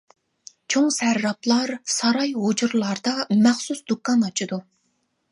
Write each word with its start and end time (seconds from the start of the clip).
چوڭ 0.73 0.85
سەرراپلار 0.93 1.73
ساراي-ھۇجرىلاردا 1.95 3.13
مەخسۇس 3.43 3.83
دۇكان 3.93 4.25
ئاچىدۇ. 4.29 4.59